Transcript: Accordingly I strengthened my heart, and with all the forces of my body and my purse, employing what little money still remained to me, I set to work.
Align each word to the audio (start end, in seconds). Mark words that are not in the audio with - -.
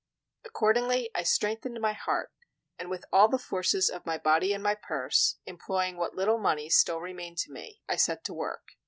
Accordingly 0.43 1.11
I 1.13 1.21
strengthened 1.21 1.79
my 1.79 1.93
heart, 1.93 2.31
and 2.79 2.89
with 2.89 3.05
all 3.13 3.27
the 3.27 3.37
forces 3.37 3.87
of 3.87 4.03
my 4.03 4.17
body 4.17 4.51
and 4.51 4.63
my 4.63 4.73
purse, 4.73 5.35
employing 5.45 5.95
what 5.95 6.15
little 6.15 6.39
money 6.39 6.71
still 6.71 6.99
remained 6.99 7.37
to 7.41 7.51
me, 7.51 7.83
I 7.87 7.97
set 7.97 8.23
to 8.23 8.33
work. 8.33 8.69